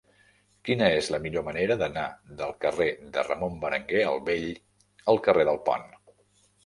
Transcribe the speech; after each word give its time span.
Quina 0.67 0.85
és 1.01 1.09
la 1.15 1.19
millor 1.25 1.43
manera 1.49 1.77
d'anar 1.81 2.05
del 2.41 2.55
carrer 2.65 2.87
de 3.17 3.25
Ramon 3.29 3.61
Berenguer 3.67 4.01
el 4.15 4.19
Vell 4.31 4.49
al 5.15 5.21
carrer 5.29 5.47
del 5.51 5.61
Pont? 5.69 5.87